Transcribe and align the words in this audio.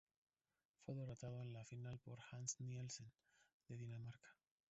Fue 0.83 0.95
derrotado 0.95 1.43
en 1.43 1.53
la 1.53 1.63
final 1.63 1.99
por 1.99 2.17
Hans 2.31 2.59
Nielsen, 2.59 3.11
de 3.67 3.77
Dinamarca. 3.77 4.35